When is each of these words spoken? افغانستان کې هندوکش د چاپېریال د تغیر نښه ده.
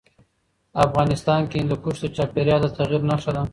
افغانستان 0.85 1.41
کې 1.49 1.57
هندوکش 1.61 1.95
د 2.01 2.05
چاپېریال 2.15 2.61
د 2.63 2.67
تغیر 2.77 3.01
نښه 3.09 3.31
ده. 3.35 3.41